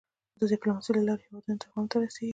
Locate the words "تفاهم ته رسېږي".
1.63-2.29